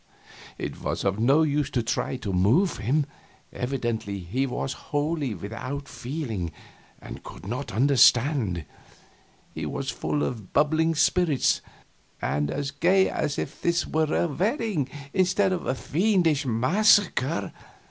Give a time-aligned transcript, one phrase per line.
[0.57, 3.05] It was of no use to try to move him;
[3.53, 6.49] evidently he was wholly without feelings,
[6.99, 8.65] and could not understand.
[9.53, 11.61] He was full of bubbling spirits,
[12.19, 17.53] and as gay as if this were a wedding instead of a fiendish massacre.